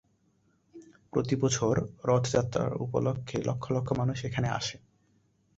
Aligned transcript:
প্রতি 1.13 1.35
বছর 1.35 1.73
রথযাত্রা 2.05 2.65
উপলক্ষে 2.79 3.37
লক্ষ 3.47 3.65
লক্ষ 3.71 3.89
মানুষ 3.91 4.17
এখানে 4.25 4.47
আসে। 4.59 4.75